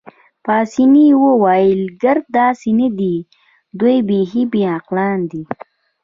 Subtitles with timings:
[0.45, 3.15] پاسیني وویل: ګرد داسې نه دي،
[3.79, 5.41] دوی بیخي بې عقلان دي.